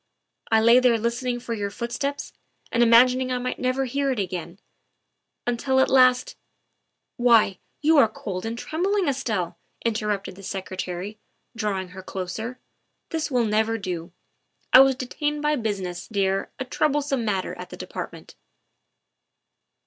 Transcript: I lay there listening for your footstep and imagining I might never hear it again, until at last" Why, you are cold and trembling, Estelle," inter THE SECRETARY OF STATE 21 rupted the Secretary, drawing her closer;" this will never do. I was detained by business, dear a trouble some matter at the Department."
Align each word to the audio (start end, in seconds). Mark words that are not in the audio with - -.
I 0.51 0.61
lay 0.61 0.79
there 0.79 0.97
listening 0.97 1.39
for 1.39 1.53
your 1.53 1.69
footstep 1.69 2.21
and 2.71 2.81
imagining 2.81 3.31
I 3.31 3.37
might 3.37 3.59
never 3.59 3.85
hear 3.85 4.09
it 4.09 4.17
again, 4.17 4.57
until 5.45 5.79
at 5.79 5.91
last" 5.91 6.35
Why, 7.17 7.59
you 7.83 7.97
are 7.99 8.07
cold 8.07 8.43
and 8.43 8.57
trembling, 8.57 9.07
Estelle," 9.07 9.59
inter 9.85 10.07
THE 10.17 10.41
SECRETARY 10.41 11.09
OF 11.09 11.13
STATE 11.13 11.59
21 11.59 11.81
rupted 11.83 11.85
the 11.85 11.85
Secretary, 11.85 11.85
drawing 11.85 11.87
her 11.89 12.01
closer;" 12.01 12.59
this 13.11 13.29
will 13.29 13.45
never 13.45 13.77
do. 13.77 14.11
I 14.73 14.79
was 14.79 14.95
detained 14.95 15.43
by 15.43 15.55
business, 15.55 16.07
dear 16.07 16.49
a 16.57 16.65
trouble 16.65 17.03
some 17.03 17.23
matter 17.23 17.53
at 17.59 17.69
the 17.69 17.77
Department." 17.77 18.33